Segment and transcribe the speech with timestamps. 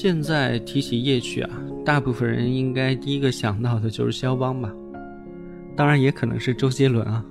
[0.00, 1.50] 现在提起夜曲啊，
[1.84, 4.72] 大部分人应该第一个想到的就是肖邦吧，
[5.74, 7.24] 当然也可能是周杰伦啊。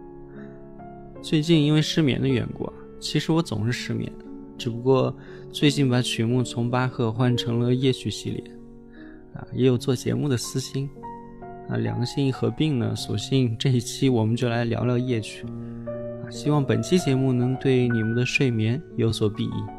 [1.20, 4.10] 最近因为失眠的缘故啊，其实我总是失眠，
[4.56, 5.14] 只不过
[5.52, 8.42] 最近把曲目从巴赫换成了夜曲系列，
[9.34, 10.88] 啊，也有做节目的私心，
[11.68, 19.75] 啊，两个心一合并呢，索性这一期我们就来聊聊夜曲，啊，希望本期节目能对你们的睡眠有所裨益。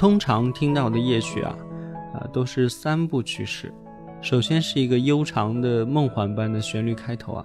[0.00, 1.54] 通常听到的夜曲啊，
[2.14, 3.70] 啊都是三部曲式。
[4.22, 7.44] 首先是一个悠长的梦幻般的旋律开头啊，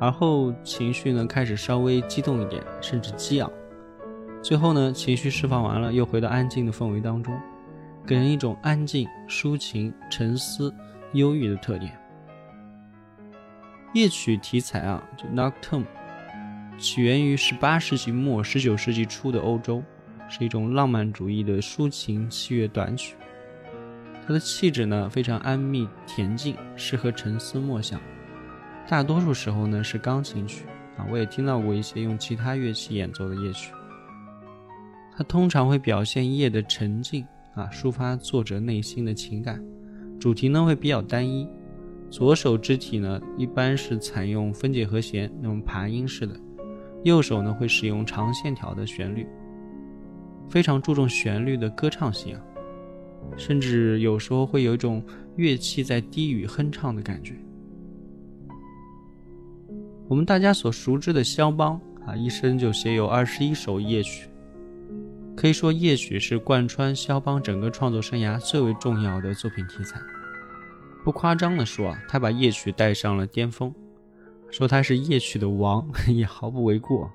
[0.00, 3.48] 而后情绪呢开始稍微激动一点，甚至激昂。
[4.42, 7.38] 最后呢，情绪释放完了，又回到安静的氛围当中，
[8.04, 10.74] 给人一种安静、抒情、沉思、
[11.12, 11.96] 忧郁的特点。
[13.94, 15.84] 夜曲题材啊，就 Nocturne，
[16.78, 19.80] 起源于十八世纪末、十九世纪初的欧洲。
[20.28, 23.14] 是一种浪漫主义的抒情器乐短曲，
[24.26, 28.00] 它的气质呢非常安谧恬静，适合沉思默想。
[28.88, 30.64] 大多数时候呢是钢琴曲
[30.96, 33.72] 啊，我也听到过一些用其他乐器演奏的夜曲。
[35.16, 39.62] 它通常会表现夜的沉静啊，抒发作者内心的情感。
[40.20, 41.48] 主题呢会比较单一，
[42.10, 46.34] 左手肢体呢一般是采用分解和弦那种爬音式的，
[47.04, 49.26] 右手呢会使用长线条的旋律。
[50.48, 52.38] 非常注重旋律的歌唱性，
[53.36, 55.04] 甚至有时候会有一种
[55.36, 57.34] 乐器在低语哼唱的感觉。
[60.08, 64.28] 我们大家所熟知的肖邦啊，一生就写有二十一首夜曲，
[65.36, 70.00] 可以说夜曲是贯穿肖邦整个创作生涯最为重要的作品题材。
[71.04, 73.74] 不夸张的说啊，他把夜曲带上了巅峰，
[74.50, 77.10] 说他是夜曲的王 也毫不为过。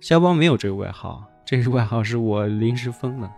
[0.00, 1.29] 肖邦没有这个外号。
[1.50, 3.28] 这个外号是我临时封的。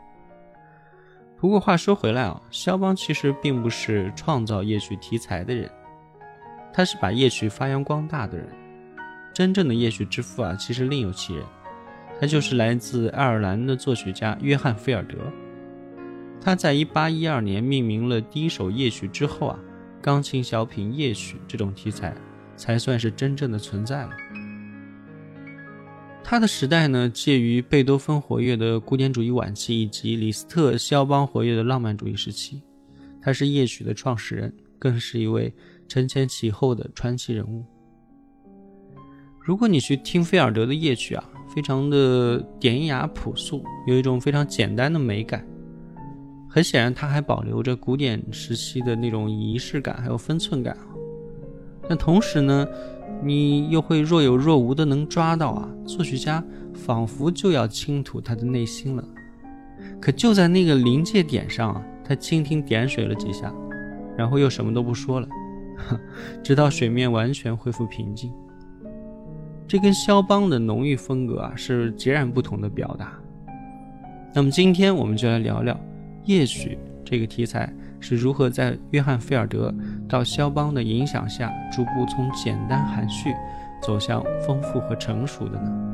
[1.38, 5.70] 不过话说回来啊，肖邦其实并不是创造夜曲题材的人，
[6.74, 8.46] 他是把夜曲发扬光大的人。
[9.32, 11.42] 真正的夜曲之父啊，其实另有其人，
[12.20, 15.16] 他就是来自爱尔兰的作曲家约翰·菲尔德。
[16.38, 19.58] 他在1812年命名了第一首夜曲之后啊，
[20.02, 22.14] 钢琴小品夜曲这种题材
[22.56, 24.10] 才算是真正的存在了。
[26.24, 32.62] 他的时代呢，介于贝多芬活跃的古典主义晚期以及李斯特、肖邦活跃的浪漫主义时期。
[33.20, 35.52] 他是夜曲的创始人，更是一位
[35.86, 37.64] 承前启后的传奇人物。
[39.40, 41.24] 如果你去听菲尔德的夜曲啊，
[41.54, 45.46] 非常的典雅朴素，有一种非常简单的美感。
[46.48, 50.76] 很显然，他还保留着古典时期的那种仪式感，还有分寸感。
[51.88, 52.66] 但同时呢，
[53.22, 56.42] 你又会若有若无的能抓到啊，作曲家
[56.74, 59.04] 仿佛就要倾吐他的内心了。
[60.00, 63.52] 可就在那个临界点上啊，他蜻蜓点水了几下，
[64.16, 65.28] 然后又什么都不说了，
[66.42, 68.32] 直到水面完全恢复平静。
[69.68, 73.12] 这跟肖邦的浓郁风格啊是截然不同的表达。
[74.34, 75.78] 那么今天我们就来聊聊
[76.24, 77.72] 夜曲这个题材。
[78.04, 79.72] 是如何在约翰·菲尔德
[80.12, 83.34] 到肖邦的影响下，逐步从简单含蓄
[83.80, 85.91] 走向丰富和成熟的呢？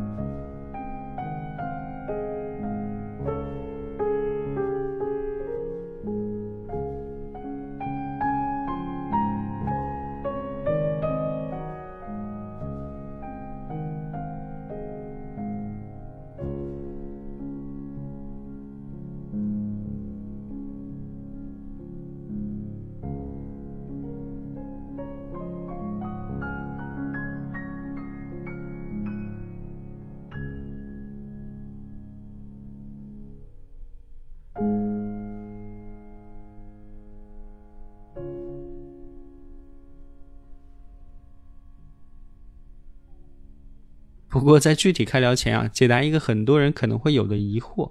[44.39, 47.91] 不过，在具体开聊前啊，解答一个很多人可能会有的疑惑，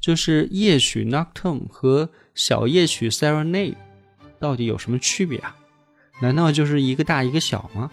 [0.00, 3.76] 就是夜曲 Nocturne 和小夜曲 Serenade
[4.38, 5.56] 到底有什么区别啊？
[6.20, 7.90] 难道就是一个大一个小吗？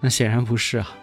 [0.00, 0.96] 那显然不是啊。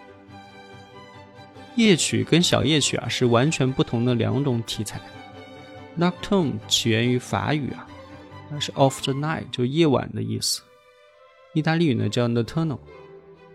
[1.75, 5.00] 夜曲跟小夜曲啊是完全不同的两种题材。
[5.98, 7.88] Nocturne 起源于法语啊，
[8.50, 10.62] 那是 of the night 就夜晚的意思，
[11.53, 12.80] 意大利语呢叫 Notturno。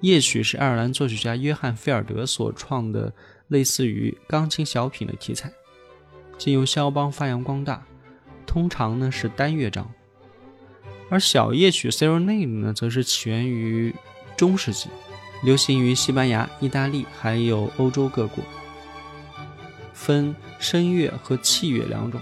[0.01, 3.13] 夜曲是爱尔兰作曲家约翰·菲尔德所创的，
[3.49, 5.51] 类似于钢琴小品的题材，
[6.37, 7.85] 经由肖邦发扬光大。
[8.47, 9.91] 通常呢是单乐章，
[11.11, 13.95] 而小夜曲 （Serenade） 呢，则是起源于
[14.37, 14.89] 中世纪，
[15.43, 18.43] 流行于西班牙、意大利还有欧洲各国，
[19.93, 22.21] 分声乐和器乐两种。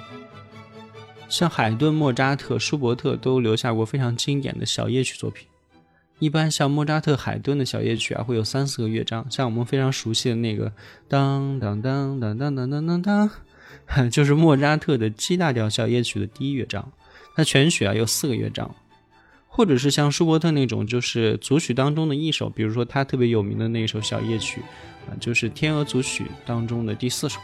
[1.28, 5.46] 像海顿、莫扎特、舒伯特都留下过非常经典的小夜曲作品。
[6.20, 10.72] 一般像莫扎特、海顿的小夜曲啊，会有三四个乐章，像我们非常熟悉的那个
[11.08, 13.30] 当当当当当当当当当，
[14.10, 16.92] 就是莫扎特的 G 大调小夜曲的第一乐章。
[17.36, 18.74] 它全曲啊有四个乐章，
[19.48, 24.62] 或者是像舒伯特那种，就是组曲当中的一首，比如说他特别有名的那首小夜曲
[25.08, 27.40] 啊，就是《天鹅组曲》当中的第四首。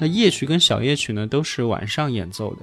[0.00, 2.62] 那夜曲跟小夜曲呢，都是晚上演奏的。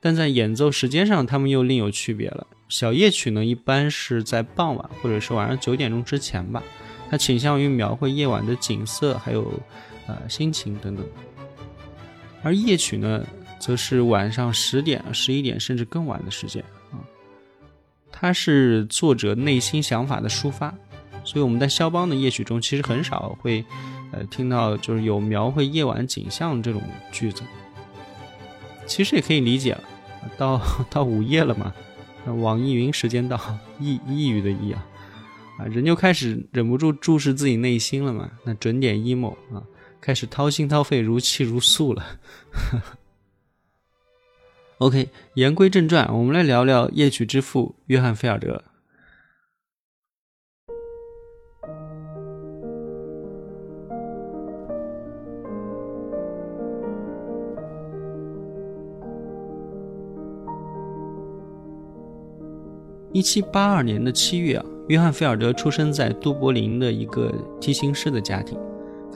[0.00, 2.46] 但在演奏时间上，他们又另有区别了。
[2.74, 6.60] 小夜曲呢，一般是在傍晚或者是晚上九点钟之前吧，
[7.08, 9.48] 它倾向于描绘夜晚的景色，还有
[10.08, 11.06] 呃心情等等。
[12.42, 13.24] 而夜曲呢，
[13.60, 16.98] 则是晚上十点、十一点甚至更晚的时间啊，
[18.10, 20.74] 它是作者内心想法的抒发。
[21.22, 23.64] 所以我们在肖邦的夜曲中，其实很少会
[24.10, 27.44] 呃听到就是有描绘夜晚景象这种句子。
[28.84, 29.84] 其实也可以理解了。
[30.36, 31.72] 到 到午夜了嘛，
[32.32, 33.38] 网易云时间到，
[33.78, 34.86] 抑抑郁的抑啊，
[35.58, 39.62] 啊人就开始忍不住注视自己内心了嘛，那准点 emo 啊，
[40.00, 42.04] 开始掏心掏肺如泣如诉了。
[44.78, 48.64] OK，言归正传，我们来聊聊夜曲之父约翰菲尔德。
[63.14, 68.58] 一七八二年的七月啊，约翰·菲尔德出生在都柏林的一个提琴师的家庭。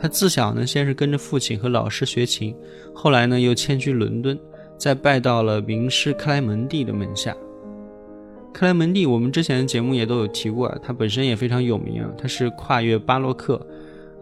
[0.00, 2.54] 他自小呢，先是跟着父亲和老师学琴，
[2.94, 4.38] 后来呢，又迁居伦敦，
[4.76, 7.36] 再拜到了名师克莱门蒂的门下。
[8.54, 13.56] 克莱门蒂，我们之前的节目也都有提过啊，他本身也非常有名啊，他是跨越巴洛克、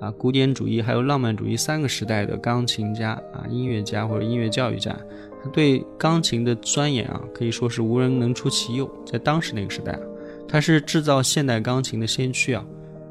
[0.00, 4.96] 啊古典主义还有浪漫主义三个时代的钢琴家啊、音乐家或者音乐教育家。
[5.46, 8.90] 对钢琴的钻研啊，可以说是无人能出其右。
[9.06, 10.00] 在当时那个时代啊，
[10.48, 12.64] 他是制造现代钢琴的先驱啊。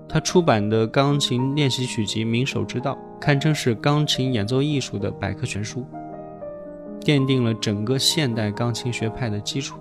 [0.07, 5.83] 他出版的钢琴练习曲集《名手之道》堪称是钢琴演奏艺术的百科全书，
[7.01, 9.79] 奠定了整个现代钢琴学派的基础。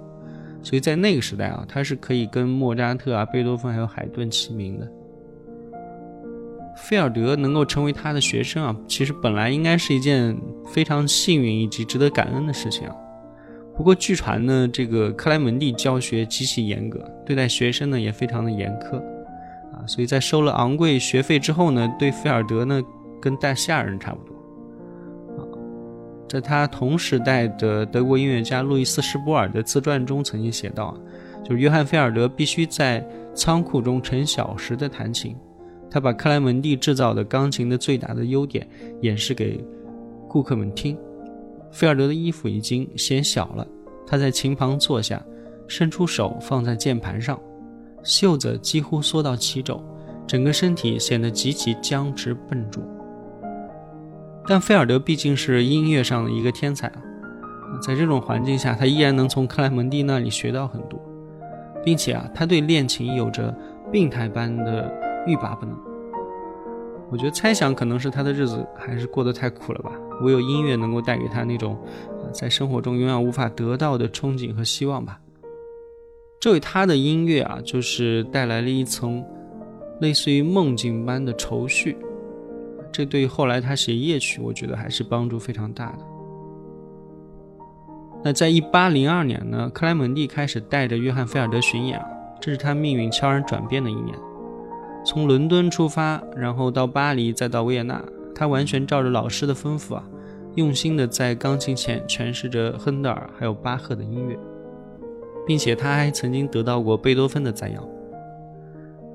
[0.63, 4.91] 所以在那个时代啊，他是可以跟莫扎特啊、贝多芬还有海顿齐名的。
[6.77, 12.95] 菲尔德能够成为他的学生啊，其实本来应该是一件非常幸运以及值得感恩的事情啊。
[13.77, 18.97] 不过据传呢，这个克莱门蒂教学极其严格，对待学生呢也非常的严苛
[19.73, 22.83] 啊，所以在收了昂贵学费之后呢，对菲尔德呢
[23.21, 24.35] 跟带下人差不多。
[26.27, 30.97] 在他同时代的德国音乐家路易斯·施波尔的自传中曾经写道，
[31.45, 35.37] 就是约翰·菲尔德必须在仓库中成小时的弹琴。
[35.95, 38.69] 他把克莱门蒂制造的钢琴的最大的优点
[39.03, 39.65] 演示给
[40.29, 40.99] 顾客们听。
[41.71, 43.65] 菲尔德的衣服已经显小了，
[44.05, 45.25] 他在琴旁坐下，
[45.69, 47.39] 伸出手放在键盘上，
[48.03, 49.81] 袖子几乎缩到齐肘，
[50.27, 52.83] 整个身体显得极其僵直笨拙。
[54.49, 57.01] 但菲尔德毕竟是音乐上的一个天才啊，
[57.81, 61.01] 在这种环境下，他依然能从克莱门蒂那里学到很多，
[61.85, 63.57] 并且啊，他对练琴有着
[63.93, 65.04] 病态般的。
[65.27, 65.79] 欲罢不能。
[67.11, 69.93] 我觉得猜想可能是他的日子还是过得太苦了吧。
[70.23, 71.77] 唯有音乐能够带给他那种
[72.33, 75.21] 在生活中永远无法得到的憧憬和希望吧。
[76.41, 79.25] 这为他的音乐啊，就是带来了一层
[80.01, 81.97] 类似于梦境般的愁绪。
[82.93, 85.99] 这对于后来他写夜曲，我觉得还是帮助非常大的。
[88.23, 92.01] 那在一八零二年呢，克莱门蒂开始带着约翰菲尔德巡演，
[92.41, 94.17] 这是他命运悄然转变的一年。
[95.05, 98.03] 从伦敦出发，然后到巴黎，再到维也纳，
[98.35, 100.05] 他完全照着老师的吩咐啊，
[100.55, 104.39] 用心的在钢琴前诠释着亨德尔还有巴赫的音乐，
[105.47, 107.87] 并且他还曾经得到过贝多芬的赞扬。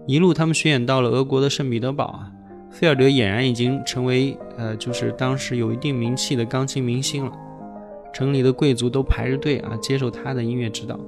[0.05, 2.31] 一路他们巡演到了俄国的圣彼得堡啊，
[2.69, 7.31] 菲尔德俨然已经成为呃，就是当时有一定名气的钢琴明星了，
[8.13, 10.99] 城里的贵族都排着队啊接受他的音乐指导，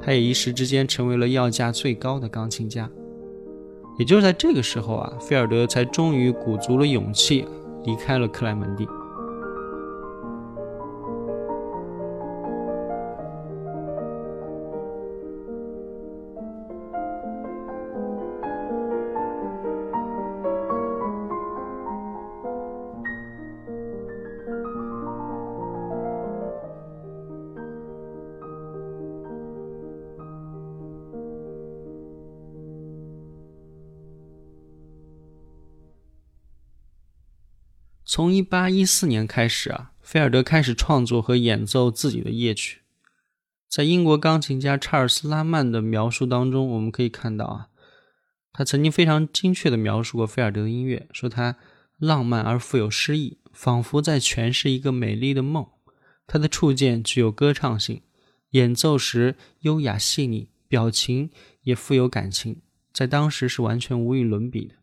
[0.00, 2.88] 他也一时之间成为了要价最高的钢琴家。
[3.98, 7.44] 也就是在这个时候啊，菲尔德才终于鼓足了勇气
[7.84, 8.88] 离开了克莱门蒂。
[38.18, 42.80] 从一八一四年开始啊，菲尔德开始创作和演奏自己的夜曲。
[43.68, 47.68] 在英国钢琴家查尔斯·拉曼的描述当中，我们可以看到啊，
[48.52, 51.58] 他曾经非常精确地描述过菲尔德的音乐，说他
[51.96, 55.64] 浪漫而富有诗意，仿佛在诠释一个美丽的梦。
[56.26, 58.02] 他的触键具有歌唱性，
[58.50, 61.30] 演奏时优雅细腻，表情
[61.62, 64.74] 也富有感情，在当时是完全无与伦比的。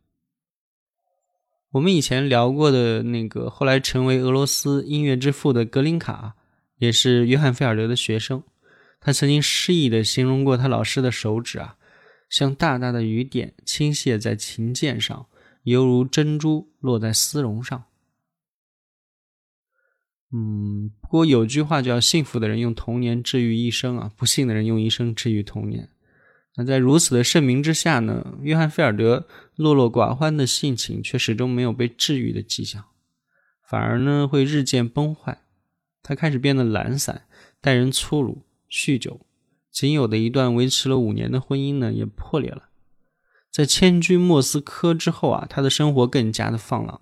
[1.76, 6.34] 我们以前聊过的那个后来成为俄罗斯音乐之父的格林卡，
[6.78, 8.42] 也是约翰菲尔德的学生。
[9.02, 11.76] 他曾经诗意地形容过他老师的手指啊，
[12.30, 15.28] 像大大的雨点倾泻在琴键上，
[15.64, 17.84] 犹如珍珠落在丝绒上。
[20.32, 25.90] 嗯，不过有句话叫“幸福的人用童年治愈一生啊，不幸的人用一生治愈童年”。
[26.58, 32.86] 那在如此的盛名之下呢，约翰·菲尔德落落寡欢的性情却始终没有被治愈的迹象，
[33.68, 35.42] 反而呢会日渐崩坏。
[36.02, 37.24] 他开始变得懒散，
[37.60, 39.20] 待人粗鲁，酗酒，
[39.72, 42.70] 仅有的一段维持了五年的婚姻呢也破裂了。
[43.52, 47.02] 在迁居莫斯科之后啊，他的生活更加的放浪，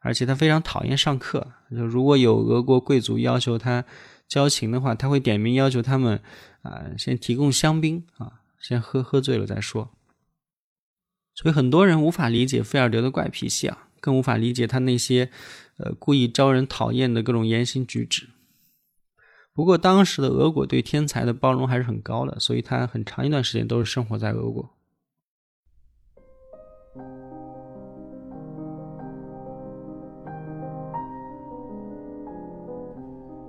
[0.00, 1.52] 而且他非常讨厌上课。
[1.70, 3.84] 就如果有俄国贵族要求他
[4.28, 6.22] 交情的话，他会点名要求他们
[6.62, 8.40] 啊先提供香槟啊。
[8.66, 9.90] 先喝喝醉了再说。
[11.34, 15.30] 所以很多人无法理解菲尔德的怪脾气啊，更无法理解他那些
[15.76, 18.30] 呃故意招人讨厌的各种言行举止。
[19.52, 24.70] 不过当时的俄国对天才的包容还是很高的，所以他很长一段时间都是生活在俄国。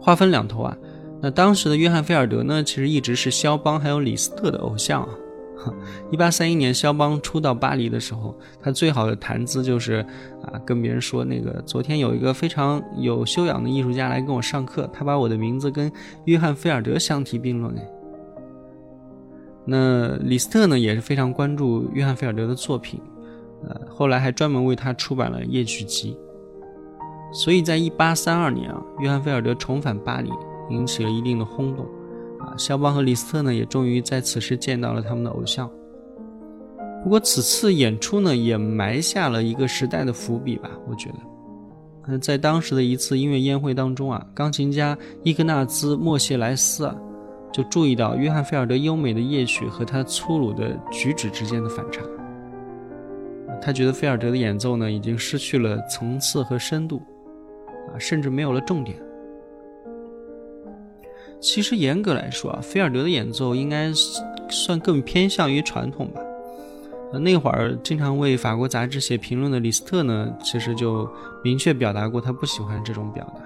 [0.02, 0.78] 话分两头啊。
[1.22, 5.10] 那当时的约翰·菲尔德呢，其实一直是肖邦还有李斯特的偶像啊。
[6.12, 10.06] 一八三一年，肖邦初到巴黎的时候，他最好的谈资就是
[10.44, 15.92] 啊，跟别人说那个昨天有一个非常有修养的艺术家来跟我上课，他把我的名字跟
[16.26, 17.90] 约翰·菲尔德相提并论哎。
[19.66, 23.02] 那李斯特呢，也是非常关注约翰·菲尔德的作品，
[23.68, 26.16] 呃，后来还专门为他出版了夜曲集。
[27.34, 30.30] 所以在一八三二年啊，约翰·菲尔德重返巴黎。
[30.70, 31.86] 引起了一定的轰动，
[32.40, 35.70] 啊，肖邦和李斯特呢也终于在此时见到了他们的偶像。
[37.04, 41.16] 不过此次演出呢也埋下了一个时代的伏笔吧，我觉得。
[42.08, 46.96] 嗯，在当时的一次音乐宴会当中啊，钢琴家伊格纳兹·莫谢莱斯啊
[47.52, 52.02] 就注意到约翰·菲尔德优美的夜曲和他粗鲁的举止之间的反差。
[53.62, 57.02] 他觉得菲尔德的演奏呢已经失去了层次和深度，
[57.92, 58.98] 啊，甚至没有了重点。
[61.40, 63.92] 其实严格来说啊，菲尔德的演奏应该
[64.50, 66.22] 算更偏向于传统吧。
[67.20, 71.10] 那会儿经常为法国杂志写评论的李斯特呢，其实就
[71.44, 73.42] 明确表达过他不喜欢这种表达。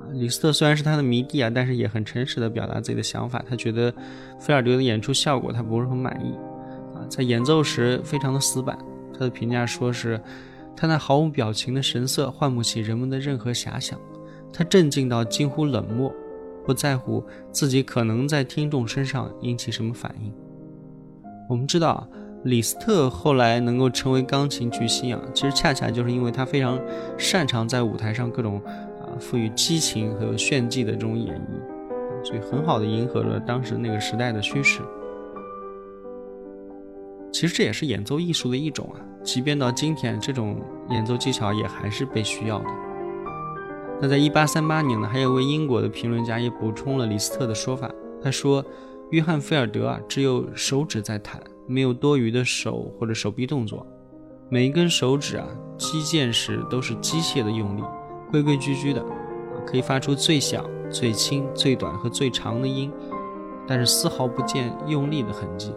[0.00, 3.44] 啊，李斯特虽然是他的迷弟啊，但是也很诚实的表达自己的想法。
[3.48, 3.92] 他觉得
[4.38, 6.32] 菲尔德的演出效果他不是很满意，
[6.94, 8.78] 啊，在演奏时非常的死板。
[9.12, 10.20] 他的评价说是，
[10.76, 13.98] 他那毫无表情的神色唤不起人们的任何遐想，
[14.52, 16.14] 他镇静到近乎冷漠，
[16.64, 20.32] 不在乎自己可能在听众身上引起什么反应。
[21.48, 22.08] 我们知道啊。
[22.44, 26.76] 李斯特后来能够成为钢琴巨星啊，其实恰恰就是因为他非常
[27.16, 28.60] 擅长在舞台上各种
[29.00, 34.80] 啊赋予激情和炫技的这种演绎，所以很好的迎合了当时那个时代的趋势。
[37.32, 42.66] 其实这也是演奏艺术的一种啊，即便到今天，这种演奏技巧也还是被需要的。
[44.02, 47.88] 那在1838年呢，还有位英国的评论家也补充了李斯特的说法，
[48.20, 48.64] 他说
[49.10, 53.86] ：“约翰·菲尔德啊，只有手指在弹。”没有多余的手或者手臂动作，
[54.50, 55.46] 每一根手指啊
[55.78, 57.84] 击键时都是机械的用力，
[58.32, 59.02] 规规矩矩的，
[59.64, 62.90] 可以发出最响、最轻、最短和最长的音，
[63.68, 65.72] 但是丝毫不见用力的痕迹。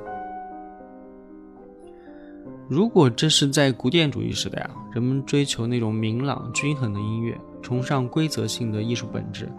[2.67, 9.49] 如果这是在古典主义时代啊，人们追求那种明朗均衡的音乐，崇尚规则性的艺术本质，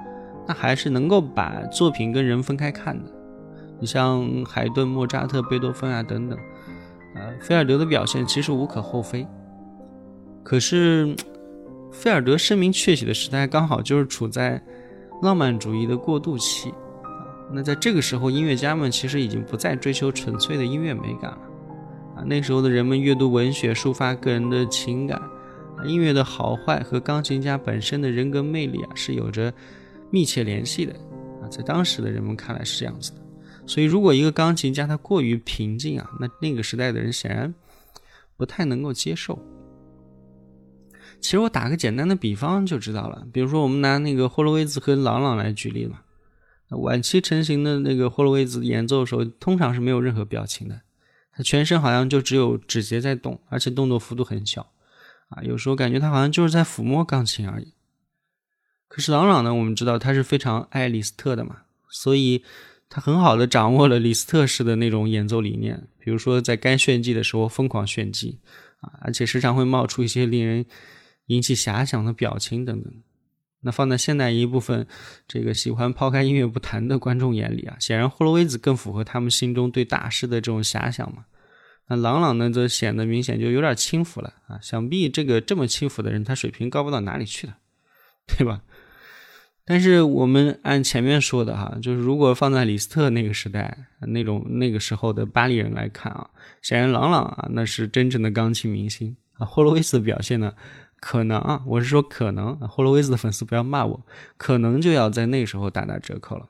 [0.47, 3.11] 那还是能够把作品跟人分开看的。
[3.81, 6.39] 你像海顿、莫扎特、贝多芬啊等等，
[7.17, 9.27] 呃，菲尔德的表现其实无可厚非。
[10.45, 11.17] 可是，
[11.91, 14.63] 菲尔德声名鹊起的时代刚好就是处在
[15.21, 16.73] 浪漫主义的过渡期，
[17.53, 21.39] 那在这个时候，音乐家们其实已经不再追求纯粹的音乐美感了，
[22.19, 25.21] 啊，那时候的人们阅读文学、抒发个人的情感，
[25.85, 29.53] 音乐的好坏和钢琴家本身的人格魅力啊是有着
[30.11, 30.95] 密切联系的，
[31.43, 33.19] 啊，在当时的人们看来是这样子的。
[33.67, 37.53] 所以，如果一个钢琴家他过于平静啊，那那个时代的人显然
[38.37, 39.39] 不太能够接受。
[41.21, 46.01] 其实我打个简单的比方就知道了，比如说我们拿那个霍洛威兹和朗朗来举例嘛。
[46.71, 50.81] 晚期成型的那个霍洛威兹演奏的时候，通常是没有任何表情的，
[51.33, 54.67] 他全身好像就只有指节在动，而且动作幅度很小
[55.29, 57.75] 啊，有时候感觉他好像就是在抚摸钢琴而已。
[58.89, 62.45] 可是朗朗呢，我们知道他是非常爱李斯特的嘛，所以。
[62.89, 68.39] 他很好的掌握了李斯特式的那种演奏理念，比如说在该炫技的时候疯狂炫技，
[68.79, 70.65] 啊，而且时常会冒出一些令人
[71.27, 72.93] 引起遐想的表情等等。
[73.63, 74.87] 那放在现代一部分
[75.27, 81.25] 这个喜欢抛开音乐不谈的观众眼里啊，显然霍洛威兹更符合他们心中对大师的这种遐想嘛。
[81.89, 84.59] 那朗朗呢，则显得明显就有点轻浮了啊。
[84.61, 87.55] 想必这个这么轻浮的人，他水平高不到哪里去的，
[88.27, 88.63] 对吧？
[89.65, 96.31] 但是我们按前面说的哈，就是如果放在李斯特那个时代那种那个时候的巴黎人来看啊，
[96.63, 99.45] 显然朗朗啊那是真正的钢琴明星啊。
[99.45, 100.53] 霍洛威斯的表现呢，
[101.01, 106.49] 可能啊，我是说可能，霍洛威斯的粉丝不要骂我，可能就要在那时候打打折扣了。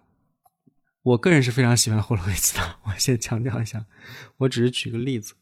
[1.06, 3.84] 我个人是非常喜欢 霍洛维茨的，我先强调一下，
[4.38, 5.34] 我只是举个例子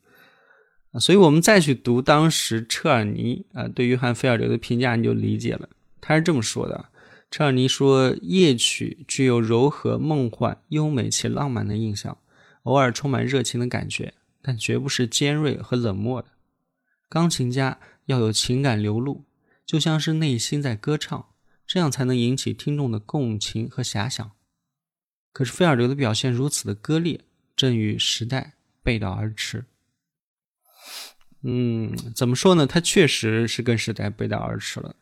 [0.92, 1.00] 啊。
[1.00, 5.68] 所以我们再去读当时车尔尼啊对约翰菲尔德的评价，你就理解了，
[6.02, 6.90] 他是这么说的。
[7.30, 12.18] 车尔尼说：“夜曲具有柔和、梦幻、优美且浪漫的印象，
[12.64, 16.28] 偶尔充满热情的感觉，但绝不是尖锐和冷漠的。
[17.08, 19.24] 钢琴家要有情感流露，
[19.66, 21.26] 就像是内心在歌唱，
[21.66, 24.30] 这样才能引起听众的共情和遐想。
[25.34, 27.20] 可是菲尔德的表现如此的割裂，
[27.54, 29.64] 正与时代背道而驰。
[31.42, 32.66] 嗯，怎么说呢？
[32.66, 34.94] 他确实是跟时代背道而驰了。”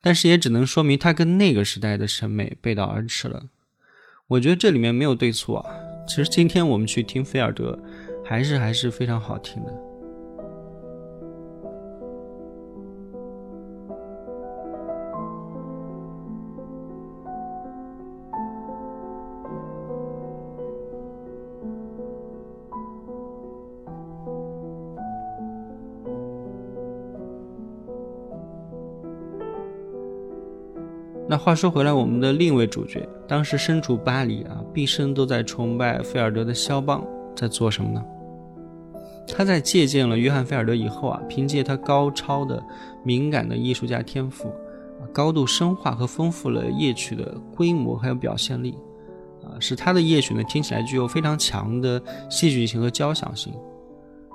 [0.00, 3.48] 但是也只能说明他跟那个时代的审美背道而驰了。
[4.28, 5.74] 我觉得这里面没有对错啊。
[6.06, 7.82] 其实今天我们去听菲尔德，
[8.24, 9.93] 还是还是非常好听的。
[31.34, 38.00] 那话说回来，我们的另一位主角，当时身处巴黎啊，毕生都在崇拜菲尔德的肖邦，在做什么呢？
[39.26, 42.62] 他在借鉴了约翰菲尔德以后啊，凭借他高超的、
[43.02, 44.48] 敏感的艺术家天赋，
[45.12, 48.78] 高度深化和丰富了夜曲的规模还有表现力，
[49.42, 53.52] 啊，使他的夜曲呢听起来具有非常强的戏剧性和交响性。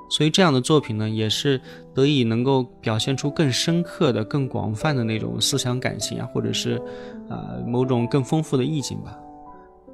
[0.10, 1.62] 所以这样的作品呢，也是
[1.94, 6.82] 得以能够表现出更深刻的、更广泛的那种思想感情啊，或者是，
[7.30, 9.18] 啊某种更丰富的意境吧。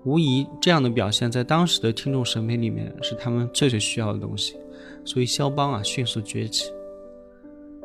[0.06, 4.56] 无疑，这样的表现在当时的听众审美里面是他们最最需要的东西。
[5.04, 6.72] 所以肖邦啊迅速崛起。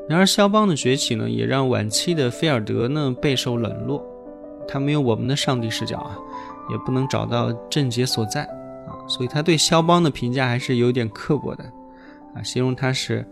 [0.09, 4.05] 然而肖邦的崛起呢，也让晚期的菲尔德呢备受冷落。
[4.69, 6.17] 他没有我们的上帝视角啊，
[6.71, 8.45] 也不能找到症结所在
[8.87, 11.65] 啊，所以他对肖邦的评价还是有点刻薄的。
[12.35, 13.27] 啊，形容他是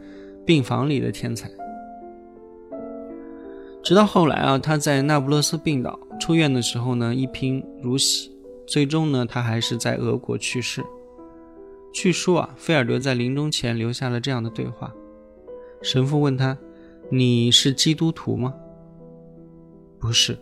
[0.45, 1.51] 病房里的天才。
[3.83, 8.31] 直到后来啊，他在那不勒斯病倒，出院的时候呢，一贫如洗。
[8.67, 10.85] 最终呢，他还是在俄国去世。
[11.91, 14.93] 据说啊，菲尔德在临终前留下了这样的对话：
[15.81, 16.59] 神父问他
[17.11, 18.53] ：“你是基督徒吗
[19.99, 20.37] ？”“不是。”“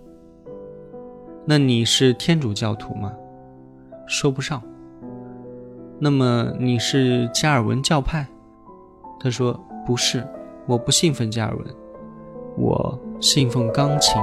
[1.47, 3.13] 那你是天主教徒吗
[4.09, 4.61] ？”“说不上。
[6.01, 8.27] ”“那么你是加尔文教派？”
[9.19, 10.27] 他说：“不是，
[10.67, 11.67] 我不信奉加尔文，
[12.57, 14.21] 我信奉钢琴。”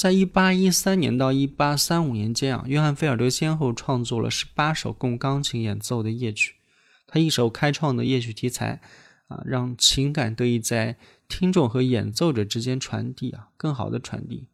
[0.00, 6.54] 在一八一三年到一八三五年间啊，约翰·菲尔德先后创作了十八首供钢琴演奏的夜曲。
[7.06, 8.80] 他一手开创的夜曲题材
[9.28, 10.96] 啊，让情感得以在
[11.28, 14.48] 听众和演奏者之间传递啊，更好的传递，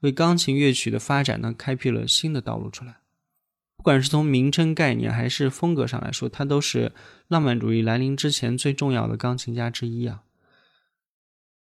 [0.00, 2.96] 为钢琴乐曲的发展呢，开辟了新的道路出来。
[3.76, 6.90] 不管是从名称概念还是风格上来说，他都是
[7.28, 10.24] 浪漫主义来临之前最重要的钢琴家之一啊。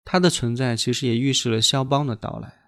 [0.05, 2.61] 他的存在其实也预示了肖邦的到来。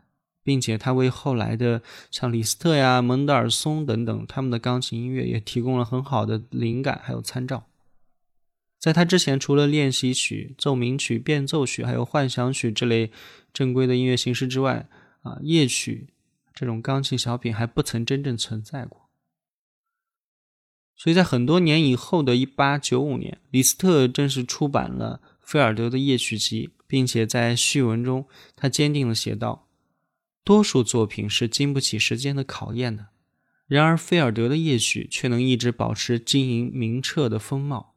[0.48, 7.66] 并且他为后来的像李斯特呀、蒙德尔松等等他们的钢琴音乐也提供了很好的灵感还有参照。
[8.80, 13.12] 在他之前，除了练习曲、奏鸣曲、变奏曲，还有幻想曲这类
[13.52, 14.88] 正规的音乐形式之外，
[15.24, 16.08] 啊，夜曲
[16.56, 19.10] 这种钢琴小品还不曾真正存在过。
[20.96, 29.67] 所以在很多年以后的一八九五年，李斯特正式出版了菲尔德的夜曲集，并且在序文中，他坚定地写道。
[30.48, 33.08] 多数作品是经不起时间的考验的，
[33.68, 37.96] 然而菲尔德的夜曲却能一直保持晶莹明澈的风貌，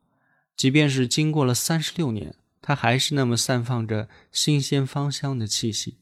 [0.57, 5.99] 即便是经过了三十六年，它还是那么散发着新鲜芳香的气息。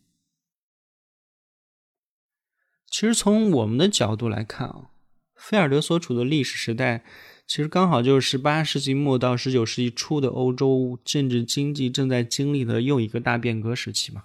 [2.91, 4.89] 其实从我们的角度来看啊，
[5.37, 7.05] 菲尔德所处的历史时代，
[7.47, 14.25] 其实刚好就是十八世纪末到十九世纪初的欧洲政治经济正在经历的又一个大变革时期嘛。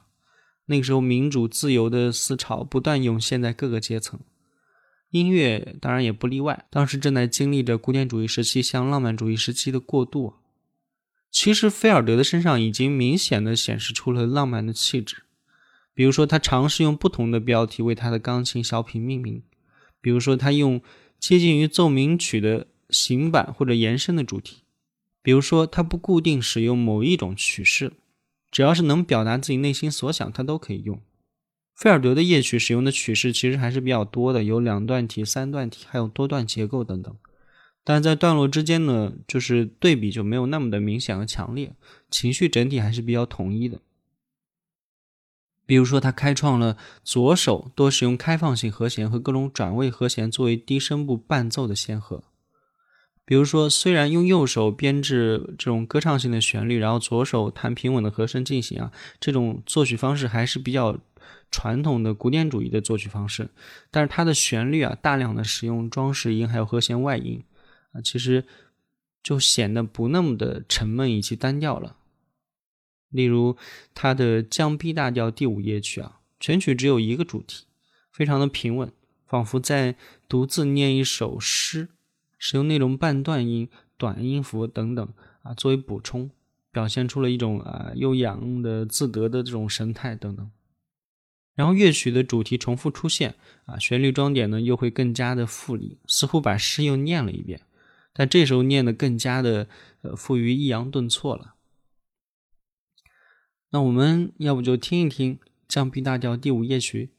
[0.65, 4.19] 那个时候，民主自由的思潮不断涌现在各个阶层，
[5.09, 6.65] 音乐当然也不例外。
[6.69, 10.35] 当时正在经历着古典主义时期向浪漫主义时期的过渡。
[11.29, 15.23] 其实，菲尔德的身上已经明显的显示出了浪漫的气质。
[15.93, 19.41] 比如说，他尝试用不同的标题为他的钢琴小品命名；
[19.99, 20.81] 比如说，他用
[21.19, 24.63] 接近于奏鸣曲的行板或者延伸的主题；
[25.21, 27.93] 比如说，他不固定使用某一种曲式。
[28.53, 31.01] 只要是能表达自己内心所想，他都可以用。
[31.75, 37.13] 菲尔德的夜曲使用的曲式其实还是比较多的，有两段体、三段体，还有多段结构等等。
[37.83, 41.75] 但在段落之间呢，就是对比就没有那么的明显和强烈，
[42.11, 43.79] 情绪整体还是比较统一的。
[45.65, 52.23] 比如说，他开创了左手多使用开放性和弦和各种转位和弦作为低声部伴奏的先河。
[53.25, 60.99] 比如说，虽然用右手编制这种歌唱性的旋律，然后左手弹平稳的和声进行啊，这种作曲方式还是比较
[61.49, 63.49] 传统的古典主义的作曲方式。
[63.89, 67.43] 但是它的旋律啊，大量的使用装饰音还有和弦外音
[67.93, 68.43] 啊，其实
[69.23, 71.95] 就显得不那么的沉闷以及单调了。
[73.09, 73.55] 例如，
[73.93, 77.67] 它的降 B 大调第五夜曲啊，全曲只有一个主题，
[78.11, 78.91] 非常的平稳，
[79.25, 79.95] 仿佛在
[80.27, 81.87] 独自念一首诗。
[82.45, 86.29] 使用那种半断音、短音符等等啊，作为补充，
[86.73, 90.51] 表现出了一种啊悠扬的自得的这种神态等等。
[91.55, 97.61] 然后乐曲的主题重复出现啊，旋律装点呢又会更加的富丽，似乎把诗又念了一遍，
[98.11, 99.69] 但这时候念的更加的
[100.01, 101.55] 呃富于抑扬顿挫了。
[103.69, 107.11] 那我们要不就听一听降 B 大调第五夜曲，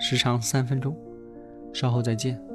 [0.00, 0.96] 时长三分钟，
[1.74, 2.51] 稍后再见。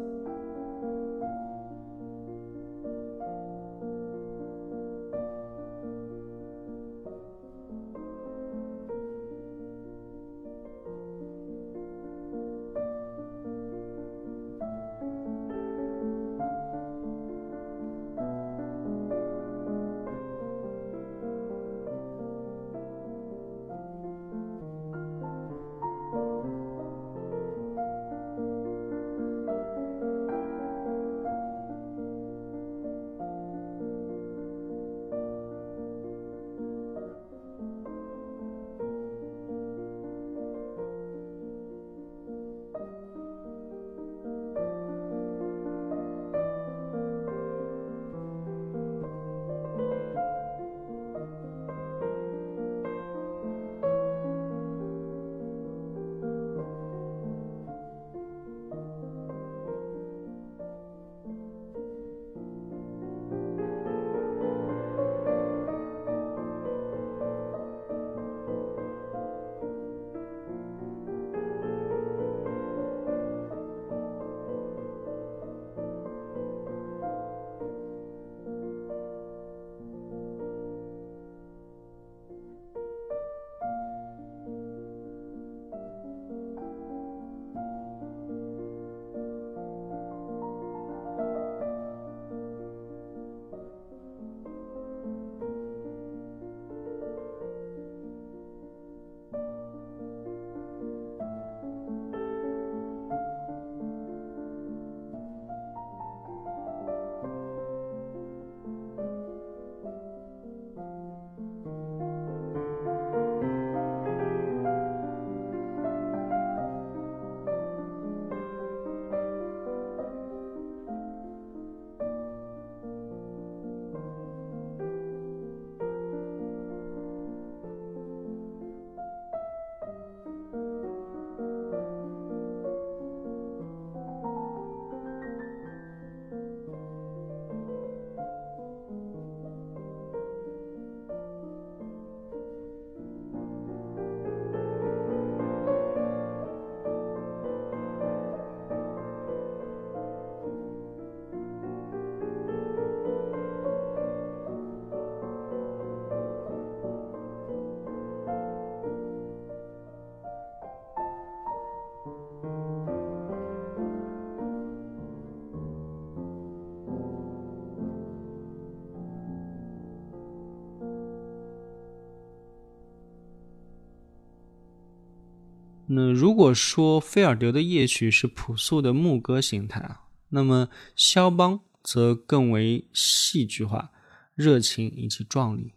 [175.87, 183.91] 那如果说菲尔德的夜曲是朴素的牧歌形态啊，那么肖邦则更为戏剧化、
[184.35, 185.71] 热情以及壮丽。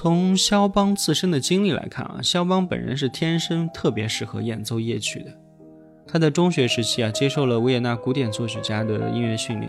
[0.00, 5.36] 从肖邦自身的经历来看啊，肖邦本人是天生特别适合演奏夜曲的。
[6.06, 9.68] 他在中学时期啊，接受了维也纳古典作曲家的音乐训练，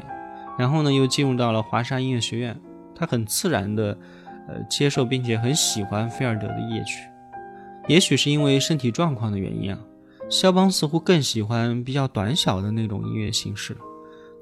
[0.55, 2.55] 然后呢，又进入到了华沙音乐学院。
[2.95, 3.97] 他很自然的，
[4.47, 7.09] 呃，接受并且很喜欢菲尔德的夜曲。
[7.87, 9.79] 也许是因为身体状况的原因啊，
[10.29, 13.75] 肖邦似乎更喜欢比较短小的那种音乐形式。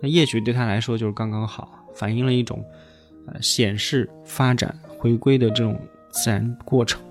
[0.02, 2.62] 那夜曲对他来说就是刚刚好，反映了一种
[3.28, 5.80] 呃显示发展回归的这种
[6.10, 7.02] 自然过程。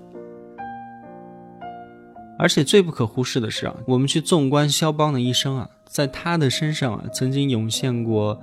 [2.38, 8.38] 而且最不可忽视的是啊，我们去纵观肖邦的一生啊，在他的身上啊，曾经涌现过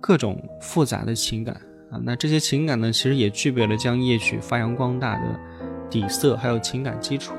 [0.00, 1.54] 各种复杂的情感
[1.90, 1.98] 啊。
[2.04, 5.40] 那这些情感呢，其实也具备了将夜曲发扬光大的
[5.90, 7.34] 底色，还有情感基础。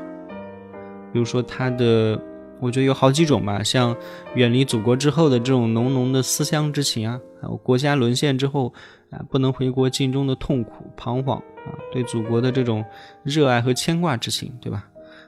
[1.13, 2.22] 比如说他的，
[2.60, 3.96] 我觉得有好几种吧，像
[4.36, 8.74] 远离祖国之后的这种浓浓的思乡之情啊，还有国家沦陷之后
[9.13, 12.84] 啊，不能回国尽忠的痛苦彷徨啊，对祖国的这种
[13.23, 14.86] 热爱和牵挂之情，对吧？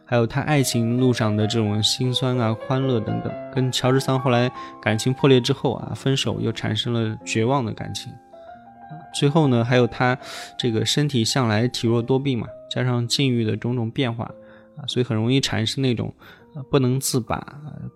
[0.08, 8.12] 还有他爱情路上的这种心酸啊、欢乐等等，跟乔治桑后来感情破裂之后啊，分手又产生了绝望的感情。
[9.14, 10.16] 最后呢，还有他
[10.60, 14.26] 这个身体向来体弱多病嘛，加上境遇的种种变化
[14.78, 16.14] 啊，所以很容易产生那种
[16.70, 17.44] 不能自拔、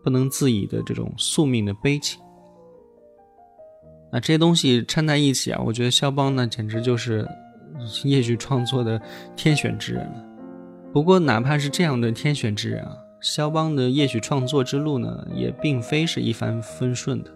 [0.04, 2.20] 不能自已的这种宿命的悲情。
[4.12, 7.28] 那这些东西掺在一起啊，我觉得肖邦呢，简直就是
[8.04, 9.00] 夜曲创作的
[9.36, 10.26] 天选之人了。
[10.92, 12.92] 不过，哪怕是这样的天选之人啊，
[13.22, 17.30] 肖邦的夜曲创作之路呢，也并非是一帆风顺的。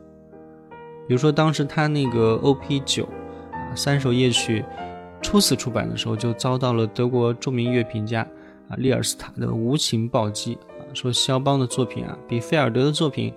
[1.08, 2.80] 比如说，当时他那个 O.P.
[2.86, 3.04] 九
[3.52, 4.66] 啊三首夜曲
[5.22, 8.28] 初次出版的时候，就遭到了德国著名乐评家
[8.70, 13.32] 啊利尔斯塔的无情暴击啊，说肖邦的作品啊比菲尔德的作品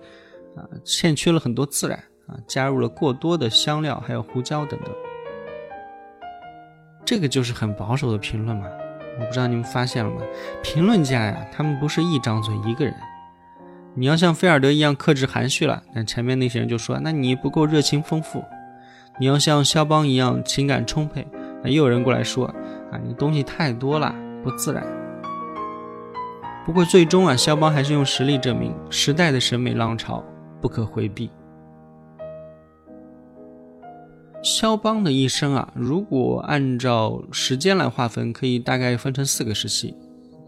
[0.56, 4.94] 啊欠缺了很多自然啊，加入了过多的香料还有胡椒等等。
[7.04, 8.66] 这个就是很保守的评论嘛。
[9.18, 10.20] 我不知道你们发现了吗？
[10.62, 12.94] 评论家呀，他们不是一张嘴一个人。
[13.94, 18.44] 你要像菲尔德一样克制含蓄了，那前面那些人就说：“那你不够热情丰富。”
[19.18, 21.26] 你要像肖邦一样情感充沛，
[21.62, 22.44] 那又有人过来说
[22.92, 24.86] ：“啊，你的东西太多了，不自然。”
[26.66, 30.22] 不过最终啊，肖邦还是用实力证明，时代的审美浪潮
[30.60, 31.30] 不可回避。
[34.42, 39.94] 肖邦的一生啊，如果按照时间来划分，可以大概分成四个时期。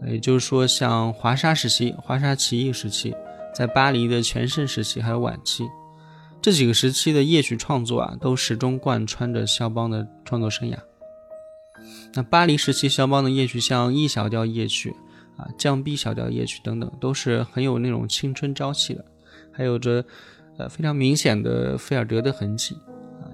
[0.07, 3.13] 也就是说，像华沙时期、华沙起义时期，
[3.53, 5.65] 在巴黎的全盛时期，还有晚期，
[6.41, 10.77] 这几个时期的夜曲创作啊，都始终贯穿着肖邦的创作生涯。
[12.13, 14.95] 那巴黎时期，肖邦的夜曲，像 E 小调夜曲
[15.35, 19.03] 啊、降 B 小调夜曲等等，都是很有那种青春朝气的，
[19.51, 20.05] 还有着
[20.57, 22.77] 呃非常明显的菲尔德的痕迹。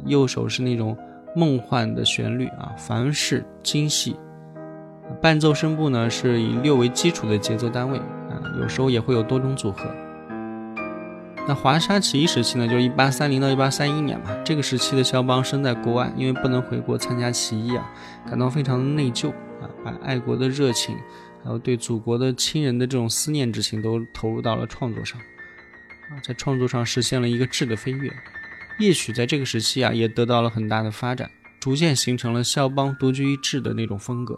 [0.06, 0.98] 右手是那种
[1.36, 4.16] 梦幻的旋律啊，凡事精细。
[5.22, 9.90] 伴奏声部呢是以六为基础的节奏单位啊，有时候也会有多种组合。
[11.48, 14.36] 那华沙起义时期呢，就是一八三零到一八三一年嘛。
[14.44, 17.88] 这个时期的肖邦身在国外，因为不能回国参加起义啊，
[18.28, 19.30] 感到非常的内疚
[19.62, 20.98] 啊，把爱国的热情，
[21.44, 25.22] 还有对祖国的亲人的这种思念之情都投入到了创作上
[26.10, 28.12] 啊，在创作上实现了一个质的飞跃。
[28.80, 34.36] 夜曲在这个时期啊，也得到了很大的发展，逐渐形成了肖邦独具一帜的那种风格。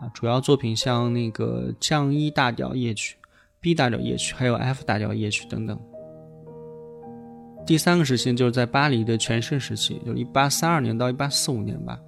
[0.00, 3.16] 啊，主要作品像那个降一大调夜曲、
[3.60, 5.78] B 大调夜曲，还有 F 大调夜曲等等。
[7.66, 11.98] 第三个时期就是在巴黎的全盛时期，就是一八三二年到一八四五年吧。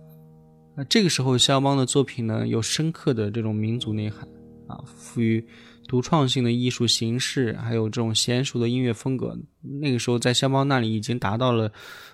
[0.74, 4.26] 那这个时候，肖邦的作品呢，有深刻的这种民族内涵
[4.66, 5.46] 啊，富于。
[5.86, 11.72] 独创性的艺术形式，还有这种娴熟的音乐风格，那个时候在肖邦那里已经达到了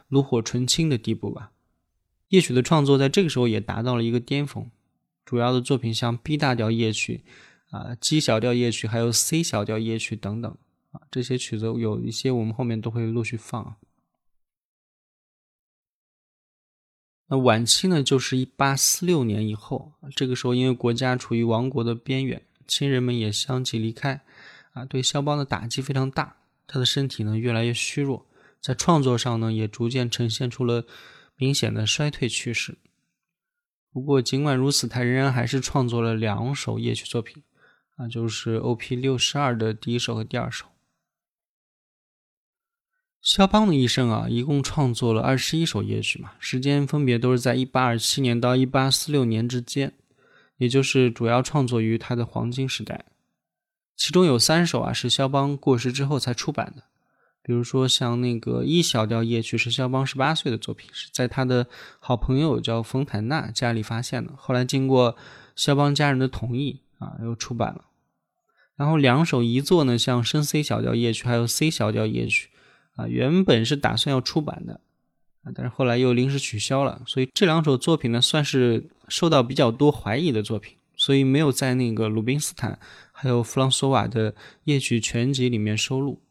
[0.08, 1.52] 炉火纯青的地步吧。
[2.28, 4.70] 夜曲的创作在这个时候也达到了一个巅峰，
[5.24, 7.24] 主要的作品像 B 大调夜曲、
[7.70, 10.56] 啊 G 小调夜曲，还有 C 小调夜曲等等
[10.92, 13.76] 啊，这些曲子有一些我们后面都会陆续放。
[17.28, 22.42] 那晚期呢，就是一八四六年以后，这个时候因为国家处于亡国的边缘。
[22.70, 24.22] 亲人们也相继离开，
[24.74, 26.36] 啊，对肖邦的打击非常大。
[26.68, 28.24] 他的身体呢越来越虚弱，
[28.60, 30.86] 在创作上呢也逐渐呈现出了
[31.34, 32.78] 明显的衰退趋势。
[33.92, 37.42] 不过尽管如此，他仍然还是创作了两首夜曲作品，
[37.96, 38.94] 啊，就是 O.P.
[38.94, 40.66] 六十二的第一首和第二首。
[43.20, 49.92] 肖邦的一生啊，一共创作了二十一首夜曲嘛，时间分别都是在一八二七年到一八四六年之间。
[50.60, 53.06] 也就是主要创作于他的黄金时代，
[53.96, 56.82] 其中有三首啊是肖邦过世之后才出版的，
[57.42, 61.66] 比如说像那个一小调夜曲是肖邦十八岁的作品，是在他的
[61.98, 65.16] 好朋友叫冯坦纳家里发现的，后来经过
[65.56, 67.86] 肖邦家人的同意啊又出版了。
[68.76, 72.50] 然后两首遗作呢，像升 C 小调夜曲还有 C 小调夜曲
[72.96, 74.80] 啊，原本是打算要出版的。
[75.42, 82.78] 啊，但是后来又临时取消了，所以这两首作品呢，算是受到比较多怀疑的作品，所以没有在那个鲁宾斯坦
[83.12, 84.34] 还有弗朗索瓦的
[84.64, 86.22] 夜曲全集里面收录。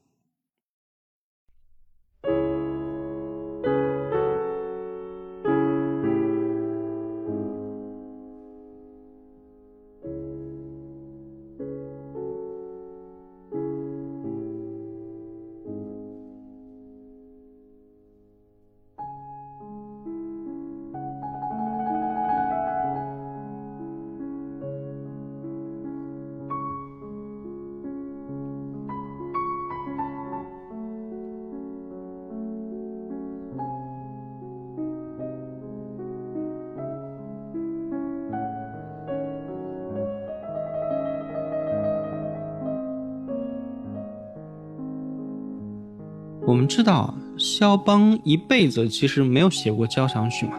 [46.69, 50.53] 知道，肖邦一辈子其实没有写过交响曲嘛，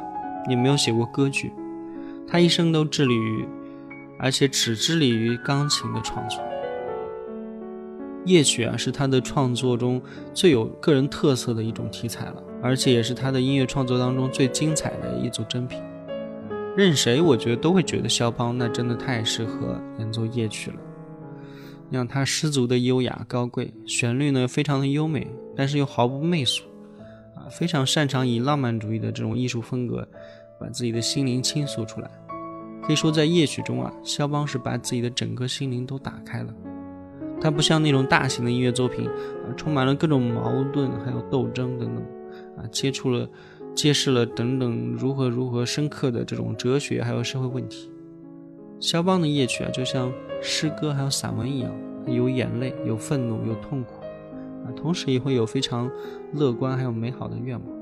[0.48, 1.52] 也没有写过歌剧，
[2.26, 3.46] 他一生都致力于，
[4.18, 6.40] 而且只致力于钢琴的创作。
[8.24, 10.02] 夜曲啊，是他的创作中
[10.34, 15.80] 最有个人特色的一种题材了，而且也是他的音乐创作当中最精彩的一组珍品。
[16.76, 20.76] 任谁我觉得都会觉得肖邦那真的太适合演奏夜曲了。
[21.90, 25.26] 让他十足的优雅高贵，旋律呢非常的优美，
[25.56, 26.64] 但是又毫不媚俗，
[27.34, 30.06] 啊，非常擅长以浪漫主义的这种艺术风格，
[30.60, 32.10] 把自己的心灵倾诉出来。
[32.82, 36.54] 可以说，在夜曲中啊，肖邦是把自己的整个心灵都打开了。
[37.40, 42.04] 他不像那种大型的音乐作品啊，充满了各种矛盾还有斗争等等，
[42.56, 43.28] 啊，接触了、
[43.74, 47.90] 揭示了等等如何如何深刻的这种哲学还有社会问题。
[48.80, 50.10] 肖邦的夜曲啊，就像
[50.40, 51.70] 诗歌还有散文一样，
[52.06, 54.00] 有眼泪，有愤怒，有痛苦，
[54.64, 55.90] 啊，同时也会有非常
[56.32, 57.78] 乐观还有美好的愿望。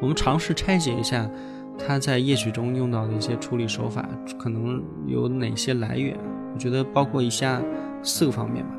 [0.00, 1.30] 我们尝试拆解一下
[1.78, 6.18] 他在夜曲中用到的一些处理手法，可能有哪些来源？
[6.52, 7.62] 我觉得包括以下
[8.02, 8.74] 四个方面吧。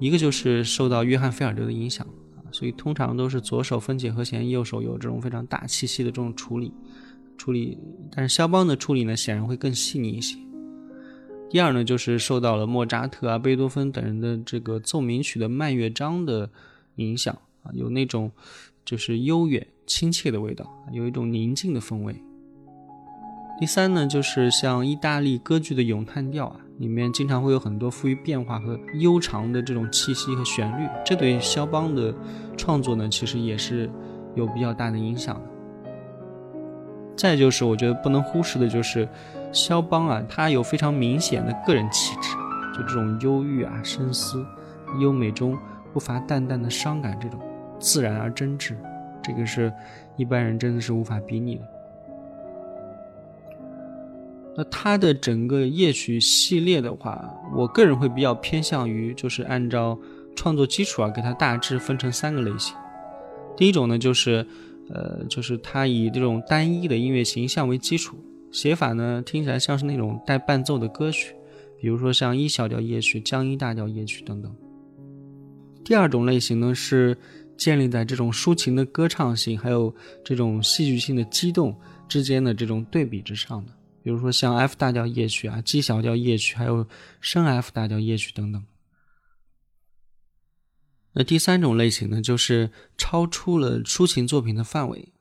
[0.00, 6.74] 一个就是受到约翰菲尔德的影响啊，所以通常都是左手分解和弦，右手有这种非常大气息的这种处理。
[7.36, 7.78] 处理，
[8.10, 10.36] 但是肖邦的处理呢，显然会更细腻一些。
[11.48, 16.50] 第二呢，就是受到了莫扎特啊、贝多芬等人的这个奏鸣曲的慢乐章的
[16.96, 17.32] 影响
[17.62, 18.32] 啊，有那种
[18.84, 22.14] 就是悠远亲切的味道，有一种宁静的风味。
[23.58, 32.14] 第三呢，就是像意大利歌剧的咏叹调啊，里面经常会有很多富于变化和悠长的这种气息和旋律，这对肖邦的
[32.56, 33.88] 创作呢，其实也是
[34.34, 35.55] 有比较大的影响的。
[37.16, 39.08] 再就是，我觉得不能忽视的就是，
[39.50, 42.36] 肖邦啊，他有非常明显的个人气质，
[42.76, 44.44] 就这种忧郁啊、深思、
[45.00, 45.56] 优美中
[45.94, 47.40] 不乏淡淡的伤感，这种
[47.78, 48.74] 自然而真挚，
[49.22, 49.72] 这个是
[50.16, 51.62] 一般人真的是无法比拟的。
[54.54, 59.98] 那他的整个夜曲系列的话，我个人会比较偏向于，就是按照
[60.34, 62.76] 创作基础啊，给它大致分成三个类型。
[63.56, 64.46] 第一种呢，就是。
[64.88, 68.16] 呃，就是它以这种单一的音乐形象为基础，
[68.52, 71.34] 写法呢听起来像是那种带伴奏的歌曲，
[71.80, 74.54] 比如说像一小调夜曲、降一大调夜曲等等。
[75.84, 77.16] 第二种类型呢是
[77.56, 81.74] 建立在这种抒情的歌唱性，还有这种戏剧性的激动
[82.08, 83.72] 之间的这种对比之上的，
[84.02, 86.86] 比如说像 F 大调夜曲啊、G 小调夜曲，还有
[87.20, 88.62] 升 F 大调夜曲等等。
[91.18, 95.14] 那第三种类型呢，就是超出了抒情作品的范围，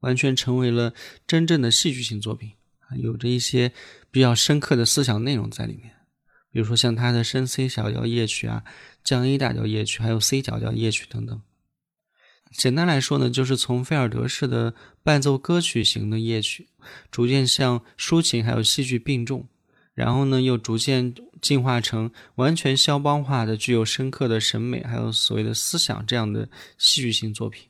[0.00, 0.94] 完全成为了
[1.26, 2.52] 真正的戏剧性作品，
[2.96, 3.70] 有着一些
[4.10, 5.92] 比较深刻的思想内容在里面。
[6.50, 8.64] 比如说像他的升 C 小调夜曲啊、
[9.04, 11.42] 降 A 大调夜曲，还有 C 小调夜曲等等。
[12.52, 16.70] 简单来说呢，就是从菲尔德式的伴奏歌曲型的夜曲，
[17.10, 19.46] 逐渐向抒情还有戏剧并重。
[19.92, 27.68] 然后呢，又逐渐进化成完全肖邦化的、具有深刻的审美，还有所谓的思想这样的戏剧性作品。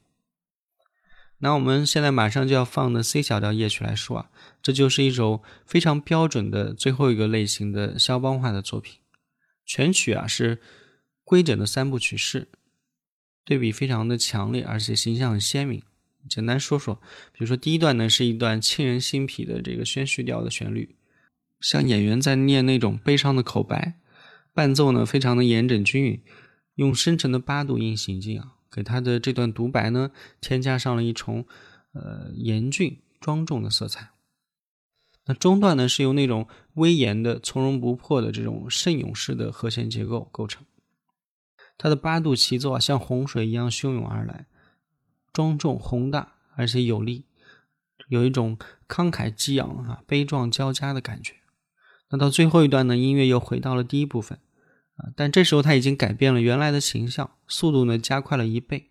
[1.39, 4.31] 那我们现在马上就要放的 C 小调夜曲来说啊，
[4.63, 9.01] 这就是一首非常标准的最后一个类型的肖邦化的作品。
[9.65, 10.61] 全曲啊是
[11.25, 12.49] 规整的三部曲式，
[13.45, 15.83] 对比非常的强烈，而且形象很鲜明。
[16.29, 16.95] 简单说说，
[17.33, 20.95] 比如说第一段呢是一段沁人心脾的这个宣叙调的旋律。
[21.63, 23.95] 像演员在念那种悲伤的口白，
[24.53, 26.21] 伴奏呢非常的严整均匀，
[26.75, 30.11] 用深沉的八度音行进啊，给他的这段独白呢
[30.41, 31.47] 添加上了一重
[31.93, 34.11] 呃严峻庄重的色彩。
[35.25, 40.65] 那中段呢是由那种威严的从容不迫的这种圣咏式的和弦结构构成，
[41.79, 44.47] 它的八度齐奏啊像洪水一样汹涌而来，
[45.33, 47.27] 庄重宏大而且有力，
[48.09, 48.59] 有一种
[48.89, 51.42] 慷慨激昂啊悲壮交加的感觉。
[52.13, 54.39] 那到最后一段呢，音乐又回到了第一部分，
[54.97, 58.91] 啊，但这时候它已经改变了原来的形象，速度呢加快了一倍，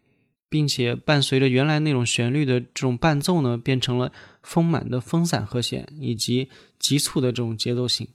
[0.50, 4.12] 并且伴随着原来那种旋律的这种伴奏呢，变成了
[4.42, 6.50] 丰满的分散和弦以及
[6.80, 8.08] 急促的这种节奏性，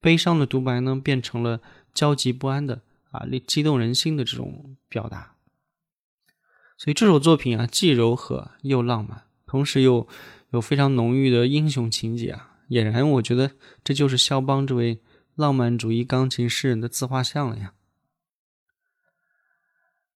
[0.00, 1.62] 悲伤的独白呢变成了
[1.94, 2.82] 焦急不安的
[3.12, 5.36] 啊，激动人心的这种表达。
[6.76, 10.06] 所以这首作品啊，既柔和又浪漫，同时又
[10.50, 12.50] 有非常浓郁的英雄情节啊。
[12.68, 13.52] 俨然，我觉得
[13.82, 15.00] 这就是肖邦这位
[15.34, 17.74] 浪漫主义钢琴诗人的自画像了呀。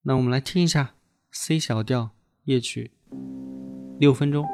[0.02, 0.94] 那我们来听一下
[1.30, 2.10] C 小调
[2.44, 2.92] 夜曲，
[3.98, 4.46] 六分钟，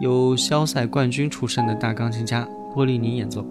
[0.00, 3.44] 由肖赛冠军出身的大钢琴家波利尼演奏。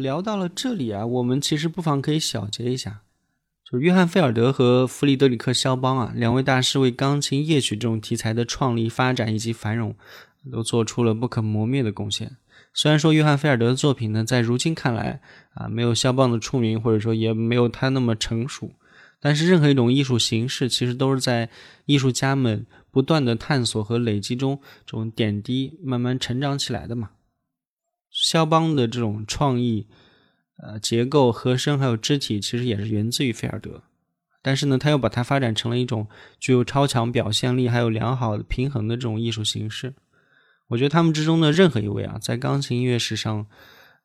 [0.00, 3.02] 聊到了这里啊，我们其实不妨可以小结一下，
[3.64, 9.94] 就是约翰·菲尔德和弗里德里克·肖邦啊，两位大师为钢琴夜曲这种题材的创立、发展以及繁荣，
[10.50, 12.36] 都做出了不可磨灭的贡献。
[12.72, 15.20] 虽然说约翰·菲尔德的作品呢，在如今看来
[15.54, 18.70] 啊，没有肖邦的出名，或者说也没有他那么成熟，
[19.18, 21.48] 但是任何一种艺术形式，其实都是在
[21.86, 27.10] 艺术家们不断的探索和累积中，这种点滴慢慢成长起来的嘛。
[28.18, 29.86] 肖邦的这种创意，
[30.56, 33.82] 呃，结构、和声还有肢体，其实也是源自于菲尔德，
[34.40, 36.08] 但是呢，他又把它发展成了一种
[36.40, 39.92] 具有超强表现力，还有良好的平衡的这种艺术形式。
[40.68, 43.46] 我觉得他们之中的任何一位啊，在钢琴音乐史上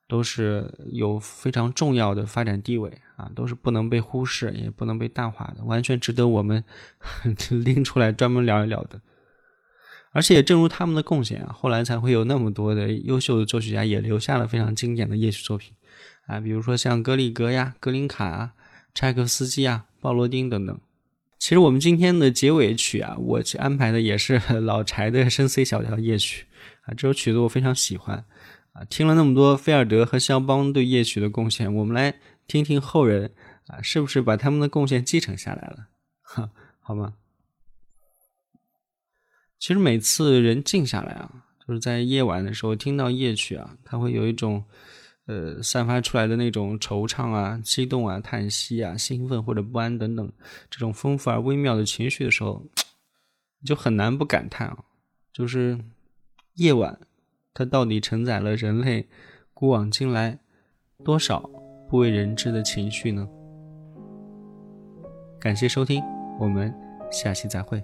[0.07, 6.62] 都是有非常重要的发展地位啊，都是不能被忽视，也不能被淡化的，完全值得我们
[7.64, 9.01] 拎出来专门聊一聊的。
[10.12, 15.74] 而且也正如他们的贡献啊，后来才会有那么多的优秀的作曲家也留下了非常经典的夜曲作品
[16.28, 18.53] 啊，比如说像格里格呀、格林卡啊、
[18.93, 20.80] 柴可夫斯基啊、鲍罗丁等等。
[21.39, 26.45] 其实我们今天的结尾曲啊，我去安排的也是 老柴的深 C 小调夜曲。
[26.84, 28.26] 啊，这首曲子我非常喜欢，
[28.74, 32.16] 啊，听了那么多菲尔德和肖邦对夜曲的贡献，我们来
[32.47, 33.32] 听听后人
[33.68, 35.88] 啊，是不是把他们的贡献继承下来了？
[36.22, 36.49] 哈，
[36.80, 37.14] 好吗？
[39.62, 44.64] 其实每次人静下来啊，就是在夜晚的时候听到夜曲啊，它会有一种
[45.28, 50.32] 呃散发出来的那种惆怅啊、激动啊、叹息啊、兴奋或者不安等等
[50.72, 52.66] 这种丰富而微妙的情绪的时候，
[53.64, 54.80] 就很难不感叹啊，
[55.32, 55.80] 就是。
[56.55, 56.99] 夜晚，
[57.53, 59.07] 它到底承载了人类
[59.53, 60.38] 古往今来
[61.01, 61.39] 多少
[61.89, 63.26] 不为人知的情绪呢？
[65.39, 66.03] 感谢收听，
[66.41, 66.72] 我们
[67.09, 67.82] 下期再会。